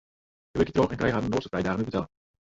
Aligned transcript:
Hja 0.53 0.57
wurkje 0.59 0.73
troch 0.77 0.93
en 0.95 0.99
krije 1.01 1.15
harren 1.17 1.35
roasterfrije 1.35 1.67
dagen 1.67 1.85
útbetelle. 1.85 2.09